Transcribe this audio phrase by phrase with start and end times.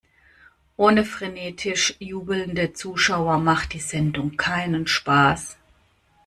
[0.77, 5.57] Ohne frenetisch jubelnde Zuschauer macht die Sendung keinen Spaß.